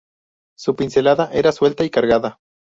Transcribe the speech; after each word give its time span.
Su 0.57 0.75
pincelada 0.75 1.29
era 1.31 1.51
suelta 1.51 1.83
y 1.83 1.91
cargada. 1.91 2.39